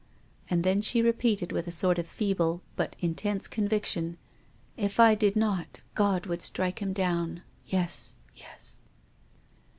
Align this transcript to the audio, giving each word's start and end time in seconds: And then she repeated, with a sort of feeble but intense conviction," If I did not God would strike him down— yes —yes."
And 0.49 0.63
then 0.63 0.81
she 0.81 1.03
repeated, 1.03 1.51
with 1.51 1.67
a 1.67 1.71
sort 1.71 1.99
of 1.99 2.07
feeble 2.07 2.63
but 2.75 2.95
intense 3.01 3.47
conviction," 3.47 4.17
If 4.75 4.99
I 4.99 5.13
did 5.13 5.35
not 5.35 5.81
God 5.93 6.25
would 6.25 6.41
strike 6.41 6.81
him 6.81 6.91
down— 6.91 7.43
yes 7.67 8.15
—yes." 8.33 8.81